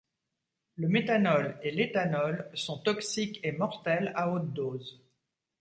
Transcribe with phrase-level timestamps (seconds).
[0.77, 4.99] Le méthanol et l'éthanol sont toxiques et mortels à haute dose.